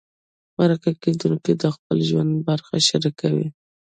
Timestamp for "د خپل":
1.57-1.97